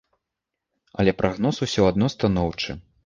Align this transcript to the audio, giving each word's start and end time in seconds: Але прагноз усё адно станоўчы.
Але 1.03 1.13
прагноз 1.19 1.55
усё 1.67 1.81
адно 1.91 2.05
станоўчы. 2.17 2.71